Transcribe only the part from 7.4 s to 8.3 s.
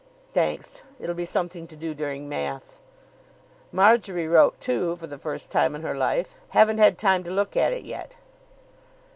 at it yet."